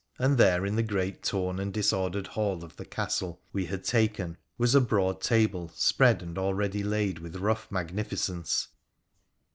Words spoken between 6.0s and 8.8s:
and already laid with rough magnificence.